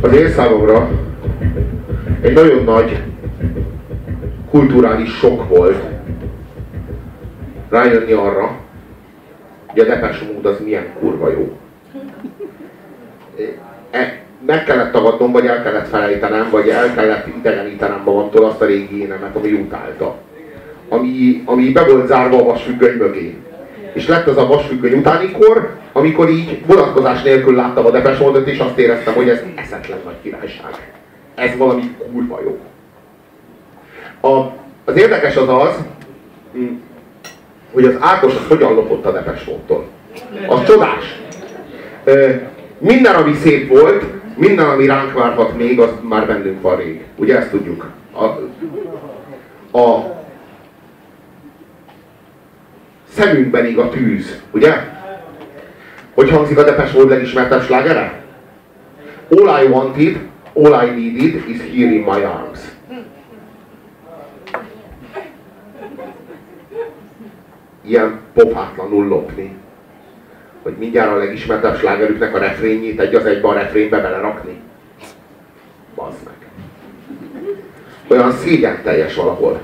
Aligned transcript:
Az 0.00 0.12
én 0.12 0.28
számomra 0.28 0.88
egy 2.20 2.32
nagyon 2.32 2.64
nagy 2.64 3.02
kulturális 4.50 5.10
sok 5.10 5.48
volt 5.48 5.82
rájönni 7.68 8.12
arra, 8.12 8.58
hogy 9.66 9.80
a 9.80 9.84
Depes 9.84 10.20
Mód 10.20 10.44
az 10.44 10.60
milyen 10.64 10.92
kurva 10.98 11.30
jó. 11.30 11.58
E, 13.90 14.22
meg 14.46 14.64
kellett 14.64 14.92
tagadnom, 14.92 15.32
vagy 15.32 15.46
el 15.46 15.62
kellett 15.62 15.88
felejtenem, 15.88 16.50
vagy 16.50 16.68
el 16.68 16.94
kellett 16.94 17.26
idegenítenem 17.26 18.02
magamtól 18.04 18.44
azt 18.44 18.60
a 18.60 18.66
régi 18.66 19.00
énemet, 19.00 19.36
ami 19.36 19.52
utálta. 19.52 20.16
Ami, 20.88 21.42
ami 21.44 21.72
be 21.72 21.84
volt 21.84 22.06
zárva 22.06 22.38
a 22.38 22.44
vasfüggöny 22.44 22.96
mögé. 22.96 23.36
És 23.96 24.06
lett 24.08 24.26
az 24.26 24.36
a 24.36 24.46
vasfüggöny 24.46 24.92
utáni 24.92 25.30
kor, 25.30 25.76
amikor 25.92 26.28
így 26.28 26.62
vonatkozás 26.66 27.22
nélkül 27.22 27.54
láttam 27.54 27.86
a 27.86 27.90
Depes 27.90 28.18
Módot, 28.18 28.48
és 28.48 28.58
azt 28.58 28.78
éreztem, 28.78 29.14
hogy 29.14 29.28
ez 29.28 29.42
eszetlen 29.54 29.98
nagy 30.04 30.14
királyság. 30.22 30.92
Ez 31.34 31.56
valami 31.56 31.96
kurva 32.12 32.40
jó. 32.44 32.58
A, 34.30 34.52
az 34.84 34.96
érdekes 34.96 35.36
az 35.36 35.48
az, 35.48 35.74
hm, 36.52 36.64
hogy 37.72 37.84
az 37.84 37.96
Ákos 38.00 38.34
az 38.34 38.46
hogyan 38.48 38.74
lopott 38.74 39.04
a 39.04 39.12
Depes 39.12 39.44
Módtól. 39.44 39.84
Az 40.48 40.64
csodás. 40.64 41.20
Minden, 42.78 43.14
ami 43.14 43.34
szép 43.34 43.68
volt, 43.68 44.04
minden, 44.34 44.68
ami 44.68 44.86
ránk 44.86 45.12
várhat 45.12 45.56
még, 45.56 45.80
az 45.80 45.90
már 46.00 46.26
bennünk 46.26 46.62
van 46.62 46.76
rég. 46.76 47.04
Ugye 47.16 47.38
ezt 47.38 47.50
tudjuk. 47.50 47.90
A, 48.12 48.24
a 49.78 50.15
szemünkben 53.16 53.64
ég 53.64 53.78
a 53.78 53.88
tűz, 53.88 54.42
ugye? 54.50 54.74
Hogy 56.14 56.30
hangzik 56.30 56.58
a 56.58 56.64
Depes 56.64 56.92
Mode 56.92 57.14
legismertebb 57.14 57.62
slágere? 57.62 58.22
All 59.28 59.62
I 59.62 59.66
wanted, 59.66 60.18
all 60.52 60.86
I 60.86 60.90
needed 60.90 61.48
is 61.48 61.60
here 61.60 61.92
in 61.92 62.00
my 62.00 62.22
arms. 62.22 62.58
Ilyen 67.84 68.20
pofátlanul 68.34 69.06
lopni. 69.06 69.56
Hogy 70.62 70.74
mindjárt 70.78 71.10
a 71.10 71.16
legismertebb 71.16 71.76
slágerüknek 71.76 72.34
a 72.34 72.38
refrényét 72.38 73.00
egy 73.00 73.14
az 73.14 73.26
egybe 73.26 73.48
a 73.48 73.52
refrénybe 73.52 74.00
belerakni. 74.00 74.60
Bazd 75.94 76.18
meg. 76.24 76.34
Olyan 78.08 78.32
szégyen 78.32 78.82
teljes 78.82 79.14
valahol 79.14 79.60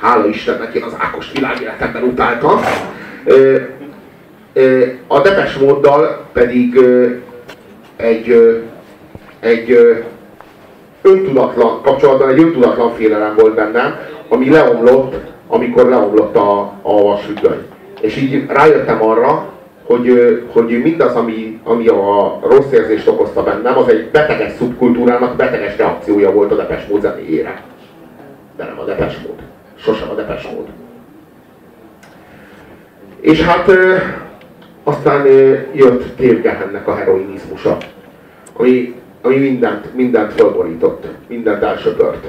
hála 0.00 0.26
Istennek, 0.26 0.74
én 0.74 0.82
az 0.82 0.96
Ákos 0.98 1.32
világéletemben 1.32 2.02
utáltam. 2.02 2.60
A 5.06 5.20
Depes 5.20 5.56
móddal 5.56 6.26
pedig 6.32 6.80
egy, 7.96 8.60
egy 9.40 9.78
öntudatlan, 11.02 11.82
kapcsolatban 11.82 12.28
egy 12.28 12.42
öntudatlan 12.42 12.92
félelem 12.92 13.34
volt 13.36 13.54
bennem, 13.54 13.98
ami 14.28 14.50
leomlott, 14.50 15.14
amikor 15.46 15.88
leomlott 15.88 16.36
a, 16.36 16.60
a 16.82 17.02
vasfüggöny. 17.02 17.66
És 18.00 18.16
így 18.16 18.46
rájöttem 18.48 19.02
arra, 19.02 19.52
hogy, 19.84 20.42
hogy 20.52 20.80
mindaz, 20.82 21.14
ami, 21.14 21.60
ami 21.64 21.86
a 21.86 22.38
rossz 22.42 22.72
érzést 22.72 23.08
okozta 23.08 23.42
bennem, 23.42 23.78
az 23.78 23.88
egy 23.88 24.08
beteges 24.10 24.52
szubkultúrának 24.58 25.36
beteges 25.36 25.76
reakciója 25.76 26.32
volt 26.32 26.52
a 26.52 26.54
Depes 26.54 26.86
Mód 26.86 27.00
zenéjére. 27.00 27.62
De 28.56 28.64
nem 28.64 28.78
a 28.78 28.84
Depes 28.84 29.18
Mód 29.26 29.39
sosem 29.82 30.10
a 30.10 30.14
depes 30.14 30.42
mód. 30.42 30.66
És 33.20 33.42
hát 33.42 33.70
aztán 34.84 35.26
jött 35.72 36.16
Térgehennek 36.16 36.88
a 36.88 36.94
heroinizmusa, 36.94 37.76
ami, 38.52 38.94
ami 39.22 39.36
mindent, 39.36 39.94
mindent 39.94 40.32
fölborított, 40.32 41.06
mindent 41.28 41.62
elsöpört. 41.62 42.26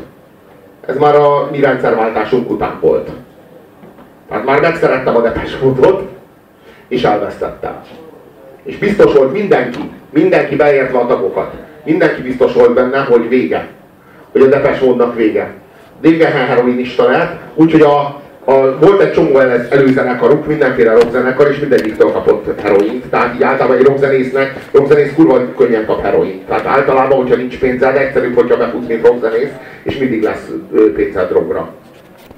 Ez 0.86 0.98
már 0.98 1.16
a 1.16 1.48
mi 1.52 1.60
rendszerváltásunk 1.60 2.50
után 2.50 2.78
volt. 2.80 3.10
Tehát 4.28 4.46
már 4.46 4.60
megszerettem 4.60 5.16
a 5.16 5.22
depes 5.22 5.58
módot, 5.58 6.10
és 6.88 7.04
elvesztettem. 7.04 7.82
És 8.64 8.78
biztos 8.78 9.14
volt 9.14 9.32
mindenki, 9.32 9.92
mindenki 10.10 10.56
beértve 10.56 10.98
a 11.00 11.08
tagokat, 11.08 11.54
mindenki 11.86 12.22
biztos 12.22 12.54
volt 12.54 12.74
benne, 12.74 13.00
hogy 13.00 13.30
vége. 13.30 13.68
Hogy 14.32 14.42
a 14.42 14.48
depes 14.48 14.80
módnak 14.80 15.16
vége. 15.16 15.54
Dégehen 16.02 16.48
heroinista 16.48 17.10
lett, 17.10 17.40
úgyhogy 17.56 17.82
a, 17.82 18.22
a, 18.46 18.78
volt 18.80 19.02
egy 19.02 19.12
csomó 19.12 19.40
előzenekaruk, 19.70 20.48
mindenféle 20.48 20.94
rockzenekar, 20.94 21.50
és 21.50 21.60
mindegyiktől 21.60 22.12
kapott 22.12 22.62
heroint. 22.62 23.06
Tehát 23.10 23.36
így 23.36 23.44
általában 23.44 23.78
egy 23.78 23.86
rockzenésznek, 23.86 24.56
rockzenész 24.72 25.14
kurva 25.16 25.54
könnyen 25.58 25.86
kap 25.86 26.02
heroint. 26.02 26.46
Tehát 26.48 26.66
általában, 26.66 27.18
hogyha 27.18 27.36
nincs 27.36 27.60
pénzed, 27.60 27.96
egyszerűbb, 27.96 28.36
hogyha 28.36 28.58
befut, 28.58 28.88
mint 28.88 29.08
rockzenész, 29.08 29.52
és 29.84 29.98
mindig 29.98 30.24
lesz 30.24 30.50
pénzed 30.96 31.30
drogra. 31.30 31.70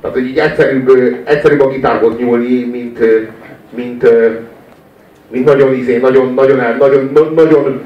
Tehát, 0.01 0.17
hogy 0.17 0.27
így 0.27 0.37
egyszerűbb, 0.37 0.89
egyszerűbb 1.23 1.61
a 1.61 1.69
gitárhoz 1.69 2.17
nyúlni, 2.17 2.63
mint, 2.63 2.99
mint, 3.75 4.09
mint 5.31 5.45
nagyon 5.45 5.73
izé, 5.73 5.97
nagyon, 5.97 6.33
nagyon, 6.33 6.57
nagyon, 6.79 7.09
nagyon, 7.13 7.33
nagyon 7.33 7.81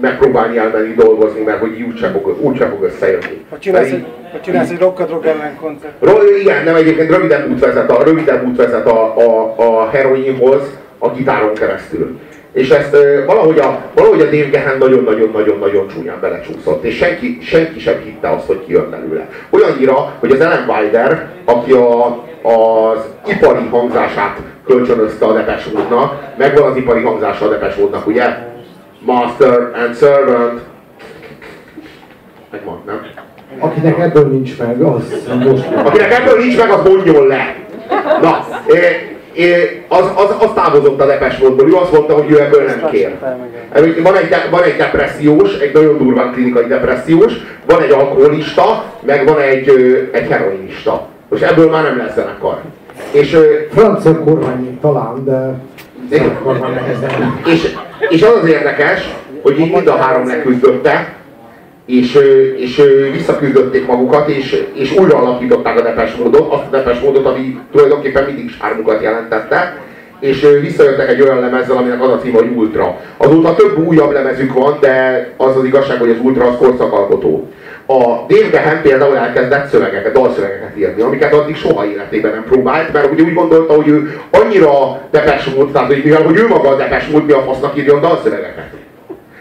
megpróbálni 0.00 0.58
elmenni 0.58 0.94
dolgozni, 0.94 1.40
mert 1.40 1.58
hogy 1.58 1.82
úgyse 1.82 2.08
fog, 2.08 2.36
úgyse 2.40 2.66
fog 2.66 2.82
összejönni. 2.82 3.44
Ha 3.50 3.58
csinálsz, 3.58 3.90
egy, 3.90 4.06
ha 4.32 4.40
csinálsz 4.40 4.70
egy 4.70 4.78
rockadrog 4.78 5.26
ellen 5.26 5.56
koncert. 5.60 5.92
Igen, 6.40 6.64
nem 6.64 6.74
egyébként 6.74 7.10
röviden 7.10 7.50
út 7.50 7.60
vezet 7.60 7.90
a, 7.90 8.02
röviden 8.02 8.44
út 8.44 8.56
vezet 8.56 8.86
a, 8.86 9.16
a, 9.16 9.54
a 9.56 9.88
heroinhoz 9.90 10.78
a 10.98 11.10
gitáron 11.10 11.54
keresztül. 11.54 12.18
És 12.52 12.70
ezt 12.70 12.96
valahogy 13.26 13.58
a, 13.58 13.82
valahogy 13.94 14.20
a 14.20 14.24
Dave 14.24 14.48
Gehen 14.50 14.78
nagyon-nagyon-nagyon-nagyon 14.78 15.88
csúnyán 15.88 16.20
belecsúszott, 16.20 16.84
és 16.84 16.96
senki, 16.96 17.38
senki 17.42 17.80
sem 17.80 17.94
hitte 18.04 18.28
azt, 18.28 18.46
hogy 18.46 18.64
kijön 18.66 18.90
belőle. 18.90 19.28
Olyannyira, 19.50 20.16
hogy 20.18 20.30
az 20.30 20.40
Ellen 20.40 20.68
Wilder, 20.68 21.28
aki 21.44 21.72
a, 21.72 22.06
az 22.42 23.04
ipari 23.26 23.66
hangzását 23.70 24.36
kölcsönözte 24.66 25.24
a 25.24 25.32
Depeche 25.32 25.70
Mode-nak, 25.74 26.14
megvan 26.38 26.70
az 26.70 26.76
ipari 26.76 27.02
hangzása 27.02 27.44
a 27.44 27.48
Depeche 27.48 27.80
Mode-nak, 27.80 28.06
ugye? 28.06 28.49
Master 29.00 29.72
and 29.74 29.94
servant. 29.94 30.60
Megmond, 32.50 32.84
nem? 32.84 33.00
Akinek 33.58 33.98
ebből 33.98 34.26
nincs 34.26 34.58
meg, 34.58 34.80
az 34.82 35.28
most 35.38 35.66
Akinek 35.84 36.12
ebből 36.12 36.38
nincs 36.38 36.56
meg, 36.56 36.70
az 36.70 36.88
mondjon 36.88 37.26
le. 37.26 37.56
Na, 38.22 38.46
é, 38.74 39.16
é, 39.32 39.84
az, 39.88 40.04
az, 40.14 40.34
az 40.38 40.50
távozott 40.54 41.00
a 41.00 41.04
lepes 41.04 41.38
módból. 41.38 41.68
Ő 41.68 41.74
azt 41.74 41.92
mondta, 41.92 42.14
hogy 42.14 42.30
ő 42.30 42.40
ebből 42.40 42.64
nem 42.64 42.88
kér. 42.90 43.16
Van 44.02 44.16
egy, 44.16 44.34
van 44.50 44.62
egy 44.62 44.76
depressziós, 44.76 45.58
egy 45.58 45.72
nagyon 45.72 45.98
durván 45.98 46.32
klinikai 46.32 46.66
depressziós, 46.66 47.32
van 47.66 47.82
egy 47.82 47.90
alkoholista, 47.90 48.84
meg 49.00 49.26
van 49.26 49.38
egy, 49.38 49.68
egy 50.12 50.28
heroinista. 50.28 51.06
Most 51.28 51.42
ebből 51.42 51.70
már 51.70 51.82
nem 51.82 51.96
lesz 51.96 52.14
zenekar. 52.14 52.60
És, 53.10 53.36
Francia 53.70 54.18
kormány 54.18 54.78
talán, 54.80 55.24
de 55.24 55.58
és, 57.44 57.76
és 58.08 58.22
az 58.22 58.36
az 58.42 58.48
érdekes, 58.48 59.14
hogy 59.42 59.58
így 59.58 59.72
mind 59.72 59.86
a 59.86 59.96
három 59.96 60.26
leküzdötte, 60.26 61.14
és, 61.86 62.18
és 62.56 62.82
visszaküzdötték 63.12 63.86
magukat, 63.86 64.28
és, 64.28 64.66
és 64.74 64.96
újra 64.96 65.16
alakították 65.16 65.78
a 65.78 65.82
Depes 65.82 66.14
módot, 66.14 66.52
azt 66.52 66.62
a 66.66 66.70
Depes 66.70 67.00
módot, 67.00 67.26
ami 67.26 67.58
tulajdonképpen 67.72 68.24
mindig 68.24 68.50
sármukat 68.50 69.02
jelentette, 69.02 69.76
és 70.20 70.46
visszajöttek 70.60 71.08
egy 71.08 71.20
olyan 71.20 71.40
lemezzel, 71.40 71.76
aminek 71.76 72.02
az 72.02 72.10
a 72.10 72.18
cím, 72.18 72.32
hogy 72.32 72.50
Ultra. 72.54 73.00
Azóta 73.16 73.54
több 73.54 73.86
újabb 73.86 74.12
lemezük 74.12 74.52
van, 74.52 74.76
de 74.80 75.26
az 75.36 75.56
az 75.56 75.64
igazság, 75.64 75.98
hogy 75.98 76.10
az 76.10 76.18
Ultra 76.22 76.46
az 76.46 76.56
korszakalkotó 76.58 77.48
a 77.90 78.26
Dave 78.28 78.48
Gahan 78.50 78.82
például 78.82 79.16
elkezdett 79.16 79.68
szövegeket, 79.68 80.12
dalszövegeket 80.12 80.76
írni, 80.78 81.02
amiket 81.02 81.34
addig 81.34 81.56
soha 81.56 81.86
életében 81.86 82.30
nem 82.30 82.44
próbált, 82.44 82.92
mert 82.92 83.12
ugye 83.12 83.22
úgy 83.22 83.34
gondolta, 83.34 83.74
hogy 83.74 83.88
ő 83.88 84.20
annyira 84.30 85.00
depes 85.10 85.44
mód, 85.44 85.72
tehát 85.72 85.88
hogy 85.88 86.00
mivel 86.04 86.22
hogy 86.22 86.36
ő 86.36 86.48
maga 86.48 86.68
a 86.68 86.76
depes 86.76 87.06
mód, 87.06 87.26
mi 87.26 87.32
a 87.32 87.42
fasznak 87.42 87.76
írjon 87.76 88.00
dalszövegeket. 88.00 88.68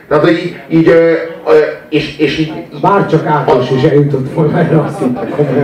Tehát, 0.08 0.24
hogy 0.24 0.34
így, 0.34 0.56
így 0.68 0.94
és, 1.90 2.18
és 2.18 2.38
így... 2.38 2.54
Bárcsak 2.82 3.26
Ákos 3.26 3.70
is 3.72 3.84
eljutott 3.84 4.34
volna 4.34 4.58
erre 4.58 4.80
azt 4.80 5.02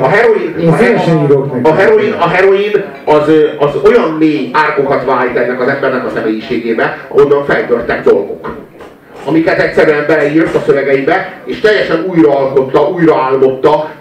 A 0.01 0.07
heroin, 0.07 0.55
a, 0.67 0.75
heroin, 0.75 1.63
a 1.63 1.73
heroin, 1.73 2.11
a 2.11 2.27
heroin 2.27 2.83
az, 3.05 3.31
az 3.59 3.89
olyan 3.89 4.09
mély 4.09 4.49
árkokat 4.53 5.05
vált 5.05 5.37
ennek 5.37 5.61
az 5.61 5.67
embernek 5.67 6.05
a 6.05 6.09
személyiségébe, 6.09 6.97
ahonnan 7.07 7.45
feltörtek 7.45 8.03
dolgok 8.03 8.64
amiket 9.25 9.59
egyszerűen 9.59 10.05
beleírt 10.07 10.55
a 10.55 10.59
szövegeibe, 10.65 11.41
és 11.45 11.59
teljesen 11.59 12.05
újra 12.07 12.37
alkotta, 12.39 12.89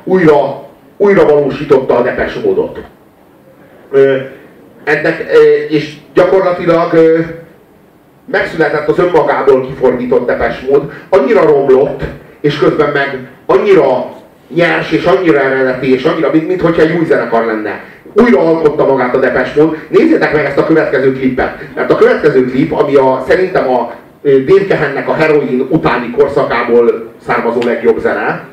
újra 0.04 0.64
újra, 0.96 1.24
valósította 1.24 1.96
a 1.96 2.02
depes 2.02 2.34
módot. 2.34 2.78
Ennek, 4.84 5.24
és 5.68 5.92
gyakorlatilag 6.14 6.92
megszületett 8.30 8.88
az 8.88 8.98
önmagából 8.98 9.66
kifordított 9.66 10.26
depes 10.26 10.60
mód, 10.60 10.92
annyira 11.08 11.42
romlott, 11.42 12.02
és 12.40 12.58
közben 12.58 12.90
meg 12.90 13.28
annyira 13.46 14.12
nyers, 14.54 14.92
és 14.92 15.04
annyira 15.04 15.40
eredeti, 15.40 15.92
és 15.92 16.04
annyira, 16.04 16.30
mint, 16.32 16.46
mint 16.46 16.60
hogyha 16.60 16.82
egy 16.82 16.96
új 16.98 17.04
zenekar 17.04 17.44
lenne. 17.44 17.84
Újra 18.12 18.40
alkotta 18.40 18.86
magát 18.86 19.14
a 19.14 19.18
Depes 19.18 19.54
Mód. 19.54 19.76
Nézzétek 19.88 20.32
meg 20.32 20.44
ezt 20.44 20.58
a 20.58 20.66
következő 20.66 21.12
klipet. 21.12 21.58
Mert 21.74 21.90
a 21.90 21.96
következő 21.96 22.44
klip, 22.44 22.72
ami 22.72 22.94
a, 22.94 23.24
szerintem 23.28 23.68
a 23.68 23.94
Dave 24.24 24.66
Kehennek 24.68 25.08
a 25.08 25.14
heroin 25.14 25.66
utáni 25.70 26.10
korszakából 26.10 27.12
származó 27.26 27.62
legjobb 27.62 27.98
zene, 27.98 28.48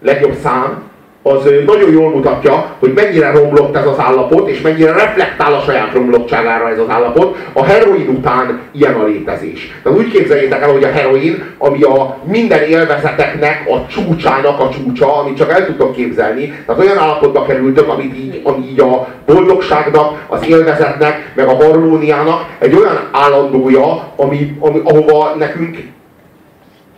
legjobb 0.00 0.34
szám, 0.42 0.82
az 1.26 1.48
nagyon 1.66 1.92
jól 1.92 2.10
mutatja, 2.10 2.76
hogy 2.78 2.92
mennyire 2.94 3.30
romlott 3.30 3.76
ez 3.76 3.86
az 3.86 3.98
állapot, 3.98 4.48
és 4.48 4.60
mennyire 4.60 4.92
reflektál 4.92 5.54
a 5.54 5.60
saját 5.60 5.92
romlottságára 5.92 6.68
ez 6.68 6.78
az 6.78 6.88
állapot. 6.88 7.36
A 7.52 7.64
heroin 7.64 8.08
után 8.08 8.60
ilyen 8.72 8.94
a 8.94 9.04
létezés. 9.04 9.74
De 9.82 9.90
úgy 9.90 10.10
képzeljétek 10.10 10.62
el, 10.62 10.72
hogy 10.72 10.84
a 10.84 10.90
heroin, 10.90 11.44
ami 11.58 11.82
a 11.82 12.18
minden 12.24 12.62
élvezeteknek 12.62 13.68
a 13.68 13.86
csúcsának 13.86 14.60
a 14.60 14.68
csúcsa, 14.68 15.18
amit 15.18 15.36
csak 15.36 15.50
el 15.50 15.66
tudtok 15.66 15.94
képzelni, 15.94 16.62
tehát 16.66 16.82
olyan 16.82 16.98
állapotba 16.98 17.44
kerültök, 17.44 17.88
amit 17.88 18.16
így, 18.16 18.40
ami 18.44 18.64
így 18.70 18.80
a 18.80 19.08
boldogságnak, 19.26 20.24
az 20.26 20.48
élvezetnek, 20.48 21.32
meg 21.34 21.48
a 21.48 21.54
harmóniának 21.54 22.46
egy 22.58 22.74
olyan 22.74 23.08
állandója, 23.12 24.12
ami, 24.16 24.56
ami, 24.60 24.80
ahova 24.84 25.34
nekünk 25.38 25.76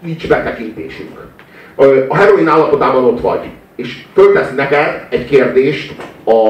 nincs 0.00 0.28
betekintésünk. 0.28 1.24
A 2.08 2.16
heroin 2.16 2.48
állapotában 2.48 3.04
ott 3.04 3.20
vagy 3.20 3.40
és 3.76 4.04
föltesz 4.12 4.54
neked 4.54 5.06
egy 5.10 5.24
kérdést 5.24 5.94
a, 6.24 6.40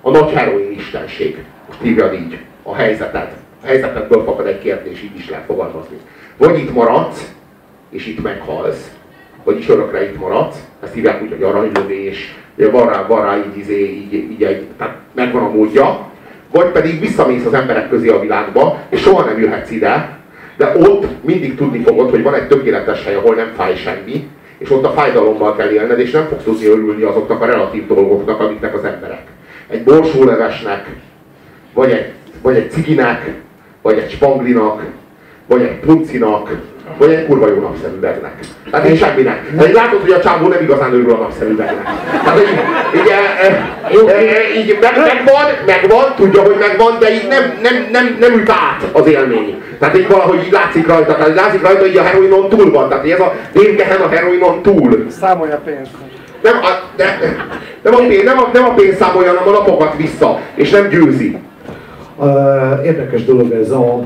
a 0.00 0.10
nagy 0.10 0.30
heroin 0.32 0.72
istenség. 0.72 1.36
Most 1.66 1.80
hívjad 1.82 2.12
így 2.12 2.38
a 2.62 2.74
helyzetet. 2.74 3.32
A 3.62 3.66
helyzetedből 3.66 4.24
fakad 4.24 4.46
egy 4.46 4.58
kérdés, 4.58 5.02
így 5.02 5.18
is 5.18 5.30
lehet 5.30 5.44
fogalmazni. 5.44 5.96
Vagy 6.36 6.58
itt 6.58 6.74
maradsz, 6.74 7.32
és 7.90 8.06
itt 8.06 8.22
meghalsz, 8.22 8.90
vagyis 9.44 9.68
örökre 9.68 10.10
itt 10.10 10.18
maradsz, 10.18 10.56
ezt 10.82 10.94
hívják 10.94 11.22
úgy, 11.22 11.30
hogy 11.30 11.42
aranylövés, 11.42 12.34
van 12.56 12.88
rá, 12.88 13.06
van 13.06 13.22
rá 13.22 13.36
így, 13.36 13.58
izé, 13.58 13.80
így, 13.80 14.12
így, 14.12 14.30
így, 14.30 14.66
tehát 14.78 14.96
megvan 15.14 15.42
a 15.42 15.48
módja, 15.48 16.10
vagy 16.50 16.66
pedig 16.66 17.00
visszamész 17.00 17.44
az 17.44 17.54
emberek 17.54 17.88
közé 17.88 18.08
a 18.08 18.20
világba, 18.20 18.78
és 18.88 19.00
soha 19.00 19.24
nem 19.24 19.40
jöhetsz 19.40 19.70
ide, 19.70 20.18
de 20.56 20.76
ott 20.76 21.06
mindig 21.24 21.56
tudni 21.56 21.82
fogod, 21.82 22.10
hogy 22.10 22.22
van 22.22 22.34
egy 22.34 22.48
tökéletes 22.48 23.04
hely, 23.04 23.14
ahol 23.14 23.34
nem 23.34 23.52
fáj 23.56 23.76
semmi, 23.76 24.28
és 24.58 24.70
ott 24.70 24.84
a 24.84 24.90
fájdalommal 24.90 25.56
kell 25.56 25.70
élned, 25.70 25.98
és 25.98 26.10
nem 26.10 26.26
fogsz 26.26 26.44
tudni 26.44 26.66
örülni 26.66 27.02
azoknak 27.02 27.42
a 27.42 27.46
relatív 27.46 27.86
dolgoknak, 27.86 28.40
amiknek 28.40 28.74
az 28.74 28.84
emberek. 28.84 29.22
Egy 29.68 29.84
borsólevesnek, 29.84 30.86
vagy 31.74 31.90
egy, 31.90 32.12
vagy 32.42 32.56
egy 32.56 32.70
ciginek, 32.70 33.34
vagy 33.82 33.98
egy 33.98 34.10
spanglinak, 34.10 34.82
vagy 35.46 35.62
egy 35.62 35.78
puncinak, 35.78 36.50
vagy 36.98 37.10
egy 37.10 37.26
kurva 37.26 37.48
jó 37.48 37.60
napszemüvegnek. 37.60 38.32
Tehát 38.70 38.88
így 38.88 38.98
semminek. 38.98 39.40
Így 39.66 39.72
látod, 39.72 40.00
hogy 40.00 40.10
a 40.10 40.20
csávó 40.20 40.48
nem 40.48 40.62
igazán 40.62 40.92
örül 40.92 41.12
a 41.12 41.16
napszemüvegnek. 41.16 41.84
Tehát 42.24 42.38
így, 42.38 42.48
így, 43.00 43.10
így, 44.56 44.68
így 44.68 44.78
meg, 44.80 44.92
megvan, 44.96 45.44
megvan, 45.66 46.14
tudja, 46.16 46.42
hogy 46.42 46.56
megvan, 46.58 46.98
de 46.98 47.14
így 47.14 47.26
nem, 47.28 47.42
nem, 47.62 47.88
nem, 47.92 48.16
nem 48.20 48.32
üt 48.32 48.50
át 48.50 48.82
az 48.92 49.06
élmény. 49.06 49.62
Tehát 49.78 49.98
így 49.98 50.08
valahogy 50.08 50.44
így 50.44 50.52
látszik 50.52 50.86
rajta, 50.86 51.16
tehát 51.16 51.34
látszik 51.34 51.62
rajta, 51.62 51.80
hogy 51.80 51.96
a 51.96 52.02
heroinon 52.02 52.48
túl 52.48 52.70
van. 52.70 52.88
Tehát 52.88 53.10
ez 53.10 53.20
a 53.20 53.32
Dave 53.52 54.04
a 54.04 54.08
heroinon 54.08 54.62
túl. 54.62 55.06
Számolja 55.20 55.60
pénzt. 55.64 55.90
Nem 56.42 56.56
a, 56.62 56.68
de, 56.96 57.18
nem, 57.82 57.94
a 57.94 57.98
pénz, 57.98 58.24
nem, 58.24 58.38
a, 58.38 58.48
nem 58.52 58.64
a 58.64 58.74
pénz 58.74 58.96
számolja, 58.96 59.28
hanem 59.28 59.48
a 59.48 59.50
napokat 59.50 59.96
vissza, 59.96 60.40
és 60.54 60.70
nem 60.70 60.88
győzi. 60.88 61.38
Uh, 62.16 62.26
érdekes 62.84 63.24
dolog 63.24 63.52
ez 63.52 63.70
a 63.70 64.04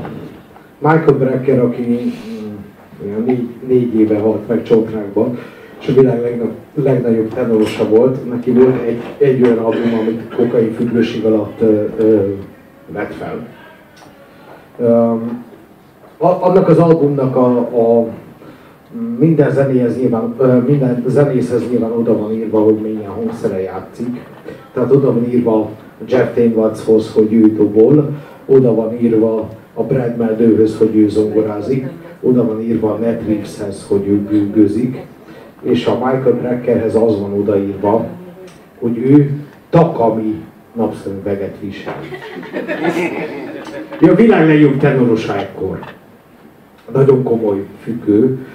Michael 0.77 1.17
Brecker, 1.17 1.59
aki 1.59 2.13
olyan 3.05 3.23
négy, 3.25 3.49
négy 3.67 3.99
éve 3.99 4.19
halt 4.19 4.47
meg 4.47 4.63
Csókrákban, 4.63 5.37
és 5.79 5.87
a 5.87 5.93
világ 5.93 6.21
legnagyobb, 6.21 6.55
legnagyobb 6.73 7.33
tenorosa 7.33 7.89
volt. 7.89 8.29
Neki 8.29 8.51
volt 8.51 8.81
egy, 8.81 9.01
egy 9.17 9.43
olyan 9.43 9.57
album, 9.57 9.99
amit 9.99 10.35
kokain 10.35 10.73
függőség 10.73 11.25
alatt 11.25 11.61
uh, 11.61 11.69
uh, 11.99 12.23
vett 12.87 13.13
fel. 13.13 13.47
Um, 14.77 15.43
annak 16.17 16.67
az 16.67 16.77
albumnak 16.77 17.35
a, 17.35 17.57
a 17.57 18.07
minden 19.19 19.51
zenéhez 19.51 19.97
nyilván, 19.97 20.35
minden 20.67 21.03
zenészhez 21.07 21.69
nyilván 21.69 21.91
oda 21.91 22.17
van 22.17 22.31
írva, 22.31 22.59
hogy 22.59 22.75
milyen 22.75 23.09
hangszere 23.09 23.61
játszik. 23.61 24.25
Tehát 24.73 24.91
oda 24.91 25.13
van 25.13 25.29
írva 25.29 25.69
Jeff 26.07 26.33
Tainwatzhoz, 26.33 27.13
hogy 27.13 27.33
ő 27.33 27.53
dobol, 27.55 28.09
oda 28.45 28.75
van 28.75 28.93
írva 29.01 29.49
a 29.73 29.83
Brad 29.83 30.17
Meldőhöz, 30.17 30.77
hogy 30.77 30.95
ő 30.95 31.09
zongorázik, 31.09 31.87
oda 32.21 32.45
van 32.45 32.61
írva 32.61 32.93
a 32.93 32.97
Matrixhez, 32.97 33.85
hogy 33.87 34.07
ő 34.07 34.25
gőgözik, 34.29 35.05
és 35.61 35.85
a 35.85 35.93
Michael 35.93 36.37
Breckerhez 36.41 36.95
az 36.95 37.19
van 37.19 37.33
odaírva, 37.33 38.05
hogy 38.79 38.97
ő 38.97 39.31
takami 39.69 40.43
napszemüveget 40.73 41.55
visel. 41.59 41.99
Ő 43.99 44.11
a 44.11 44.15
világ 44.15 44.47
legjobb 44.47 44.77
tenoros 44.77 45.27
ekkor 45.27 45.79
nagyon 46.93 47.23
komoly 47.23 47.65
függő, 47.83 48.45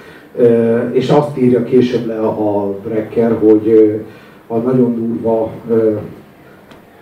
és 0.91 1.09
azt 1.09 1.37
írja 1.37 1.63
később 1.63 2.05
le 2.05 2.19
a 2.19 2.79
Brecker, 2.83 3.37
hogy 3.39 3.95
a 4.47 4.57
nagyon 4.57 4.95
durva 4.95 5.51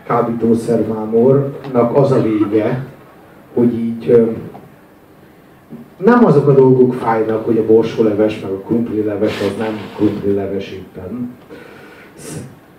kábítószermámornak 0.07 1.97
az 1.97 2.11
a 2.11 2.21
vége, 2.21 2.85
hogy 3.53 3.73
így 3.73 4.25
nem 5.97 6.25
azok 6.25 6.47
a 6.47 6.53
dolgok 6.53 6.93
fájnak, 6.93 7.45
hogy 7.45 7.57
a 7.57 7.65
borsóleves 7.65 8.39
meg 8.39 8.51
a 8.51 8.61
krumplileves 8.67 9.39
az 9.39 9.55
nem 9.57 9.79
krumplileves 9.95 10.71
éppen. 10.71 11.35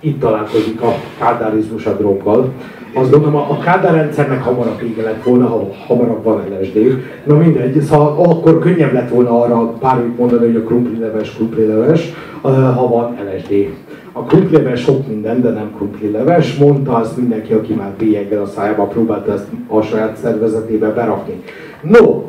Itt 0.00 0.20
találkozik 0.20 0.80
a 0.80 0.94
kádárizmus 1.18 1.86
a 1.86 1.92
droggal, 1.92 2.52
azt 2.98 3.10
gondolom, 3.10 3.36
a 3.36 3.58
Kádár 3.58 3.94
rendszernek 3.94 4.42
hamarabb 4.42 4.80
vége 4.80 5.02
lett 5.02 5.22
volna, 5.22 5.46
ha 5.46 5.68
hamarabb 5.86 6.24
van 6.24 6.42
LSD. 6.60 7.02
Na 7.24 7.36
mindegy, 7.36 7.80
szóval 7.80 8.24
akkor 8.24 8.58
könnyebb 8.58 8.92
lett 8.92 9.08
volna 9.08 9.40
arra 9.40 9.72
bármit 9.80 10.18
mondani, 10.18 10.46
hogy 10.46 10.56
a 10.56 10.62
krumplileves, 10.62 11.34
krumplileves, 11.34 12.12
ha 12.42 12.88
van 12.88 13.16
LSD. 13.32 13.68
A 14.12 14.22
krumplileves 14.22 14.80
sok 14.80 15.08
minden, 15.08 15.40
de 15.42 15.50
nem 15.50 15.72
krumplileves. 15.76 16.56
Mondta 16.56 16.94
azt 16.94 17.16
mindenki, 17.16 17.52
aki 17.52 17.72
már 17.74 17.92
bélyeggel 17.98 18.42
a 18.42 18.46
szájába 18.46 18.84
próbálta 18.84 19.32
ezt 19.32 19.46
a 19.68 19.80
saját 19.80 20.16
szervezetébe 20.16 20.92
berakni. 20.92 21.42
No, 21.82 22.22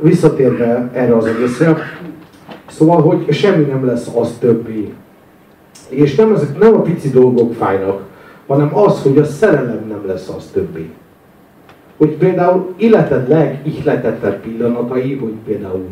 visszatérve 0.00 0.90
erre 0.92 1.16
az 1.16 1.26
egészre, 1.26 1.76
szóval, 2.66 3.02
hogy 3.02 3.32
semmi 3.32 3.64
nem 3.64 3.86
lesz 3.86 4.10
az 4.16 4.36
többi. 4.40 4.92
És 5.88 6.14
nem, 6.14 6.34
ezek, 6.34 6.58
nem 6.58 6.74
a 6.74 6.80
pici 6.80 7.10
dolgok 7.10 7.54
fájnak, 7.54 8.02
hanem 8.46 8.76
az, 8.76 9.02
hogy 9.02 9.18
a 9.18 9.24
szerelem 9.24 9.84
nem 9.88 10.06
lesz 10.06 10.28
az 10.36 10.50
többé. 10.52 10.90
Hogy 11.96 12.10
például 12.10 12.74
életed 12.76 13.28
legihletettebb 13.28 14.40
pillanatai, 14.40 15.16
hogy 15.16 15.34
például 15.46 15.88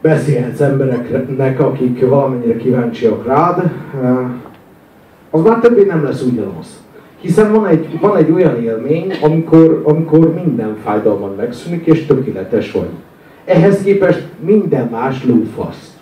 beszélhetsz 0.00 0.60
embereknek, 0.60 1.60
akik 1.60 2.08
valamennyire 2.08 2.56
kíváncsiak 2.56 3.26
rád, 3.26 3.70
az 5.30 5.42
már 5.42 5.58
többé 5.60 5.84
nem 5.84 6.04
lesz 6.04 6.22
ugyanaz. 6.22 6.83
Hiszen 7.24 7.52
van 7.52 7.66
egy, 7.66 8.00
van 8.00 8.16
egy 8.16 8.30
olyan 8.30 8.62
élmény, 8.62 9.12
amikor, 9.22 9.82
amikor 9.84 10.34
minden 10.34 10.76
fájdalman 10.84 11.34
megszűnik, 11.36 11.86
és 11.86 12.06
tökéletes 12.06 12.72
vagy. 12.72 12.88
Ehhez 13.44 13.82
képest 13.82 14.22
minden 14.44 14.88
más 14.88 15.24
lúfasz. 15.24 15.96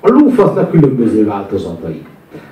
A 0.00 0.08
lúfasznak 0.08 0.70
különböző 0.70 1.26
változatai 1.26 2.02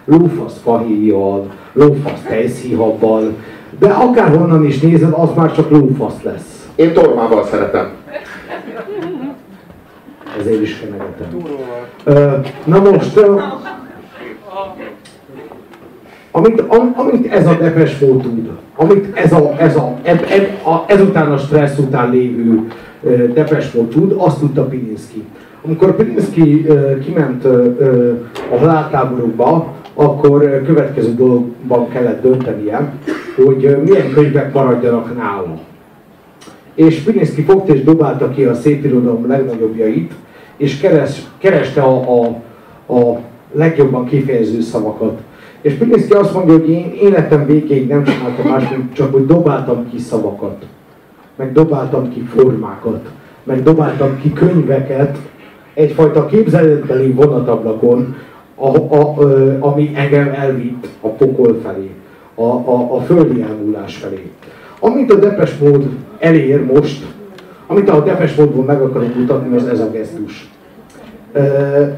lófasz 0.05 0.61
fahéjjal, 0.63 1.51
lófasz 1.73 2.23
tejszíhabbal, 2.29 3.33
de 3.79 3.89
akárhonnan 3.89 4.65
is 4.65 4.81
nézed, 4.81 5.13
az 5.13 5.29
már 5.37 5.53
csak 5.55 5.71
lófasz 5.71 6.23
lesz. 6.23 6.69
Én 6.75 6.93
tormával 6.93 7.45
szeretem. 7.45 7.91
Ezért 10.39 10.63
is 10.63 10.75
fenegetem. 10.75 11.43
Na 12.65 12.79
most, 12.91 13.21
amit, 16.37 16.61
am, 16.61 16.95
amit 16.97 17.33
ez 17.33 17.47
a 17.47 17.57
depes 17.61 17.99
tud, 17.99 18.51
amit 18.77 19.17
ez 19.17 19.33
a, 19.33 19.55
ez 19.59 19.77
a, 19.77 19.95
eb, 20.03 20.25
eb, 20.29 20.67
a 20.67 20.85
ezután 20.87 21.33
a 21.33 21.37
stressz 21.39 21.79
után 21.79 22.11
lévő 22.11 22.67
depes 23.35 23.71
tud, 23.91 24.15
azt 24.17 24.39
tudta 24.39 24.65
Pilinszki. 24.65 25.25
Amikor 25.65 25.97
Pilinszki 25.97 26.67
kiment 27.05 27.45
a 28.51 28.57
haláltáborokba, 28.59 29.75
akkor 29.95 30.63
következő 30.67 31.15
dologban 31.15 31.89
kellett 31.89 32.23
döntenie, 32.23 32.93
hogy 33.37 33.77
milyen 33.85 34.11
könyvek 34.15 34.53
maradjanak 34.53 35.17
nála. 35.17 35.59
És 36.75 37.01
Pilinszki 37.01 37.43
fogta 37.43 37.75
és 37.75 37.83
dobálta 37.83 38.31
ki 38.31 38.45
a 38.45 38.55
szépirodalom 38.55 39.27
legnagyobbjait, 39.29 40.13
és 40.57 40.81
keres, 40.81 41.23
kereste 41.39 41.83
a, 41.83 42.21
a, 42.21 42.27
a 42.95 43.19
legjobban 43.53 44.05
kifejező 44.05 44.61
szavakat. 44.61 45.21
És 45.67 45.73
Pilinszki 45.73 46.13
azt 46.13 46.35
mondja, 46.35 46.53
hogy 46.53 46.69
én 46.69 46.93
életem 47.03 47.47
végéig 47.47 47.89
nem 47.89 48.05
csináltam 48.05 48.51
más, 48.51 48.69
mint 48.69 48.95
csak 48.95 49.13
hogy 49.13 49.27
dobáltam 49.27 49.91
ki 49.91 49.99
szavakat, 49.99 50.67
meg 51.37 51.53
dobáltam 51.53 52.09
ki 52.09 52.21
formákat, 52.21 53.09
meg 53.43 53.63
dobáltam 53.63 54.19
ki 54.21 54.33
könyveket, 54.33 55.19
egyfajta 55.75 56.27
képzeletbeli 56.27 57.11
vonatablakon, 57.11 58.17
a, 58.55 58.77
a, 58.77 59.01
a, 59.01 59.29
ami 59.61 59.91
engem 59.95 60.33
elvitt 60.35 60.89
a 61.01 61.09
pokol 61.09 61.61
felé, 61.63 61.91
a, 62.35 62.43
a, 62.43 62.95
a 62.97 63.01
földi 63.01 63.43
elmúlás 63.43 63.97
felé. 63.97 64.31
Amit 64.81 65.13
a 65.13 65.19
Depes 65.19 65.59
mód 65.59 65.89
elér 66.19 66.65
most, 66.65 67.05
amit 67.67 67.89
a 67.89 68.01
Depes 68.01 68.35
módból 68.35 68.65
meg 68.65 68.81
akarok 68.81 69.15
mutatni, 69.17 69.57
az 69.57 69.67
ez 69.67 69.81
a 69.81 69.91
gesztus. 69.91 70.51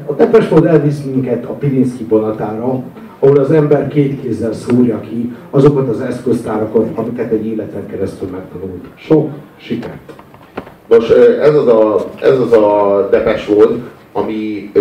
A 0.05 0.13
Depes 0.13 0.47
mód 0.47 0.65
elvisz 0.65 1.03
minket 1.03 1.45
a 1.45 1.51
Pilinszki 1.51 2.05
vonatára, 2.09 2.83
ahol 3.19 3.37
az 3.37 3.51
ember 3.51 3.87
két 3.87 4.21
kézzel 4.21 4.53
szúrja 4.53 4.99
ki 4.99 5.33
azokat 5.49 5.89
az 5.89 6.01
eszköztárakat, 6.01 6.87
amiket 6.95 7.31
egy 7.31 7.45
életen 7.45 7.87
keresztül 7.87 8.29
megtanult. 8.29 8.85
Sok 8.95 9.29
sikert! 9.57 10.13
Nos, 10.87 11.09
ez 11.41 11.55
az 11.55 11.67
a, 11.67 12.05
ez 12.21 12.39
az 12.39 12.51
a 12.51 13.07
depes 13.11 13.45
volt, 13.45 13.81
ami, 14.11 14.71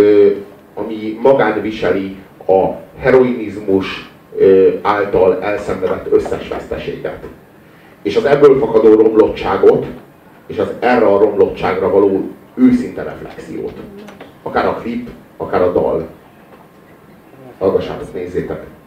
ami 0.74 1.18
magán 1.22 1.62
viseli 1.62 2.16
a 2.46 2.68
heroinizmus 2.98 4.10
által 4.82 5.38
elszenvedett 5.42 6.12
összes 6.12 6.48
veszteséget. 6.48 7.18
És 8.02 8.16
az 8.16 8.24
ebből 8.24 8.58
fakadó 8.58 8.94
romlottságot, 8.94 9.86
és 10.46 10.58
az 10.58 10.68
erre 10.78 11.06
a 11.06 11.18
romlottságra 11.18 11.90
való 11.90 12.28
őszinte 12.54 13.02
reflexiót. 13.02 13.72
Akár 14.42 14.66
a 14.66 14.74
klip, 14.74 15.08
akár 15.36 15.62
a 15.62 15.72
dal. 15.72 16.06
Hallgassátok, 17.58 18.12
nézzétek! 18.12 18.77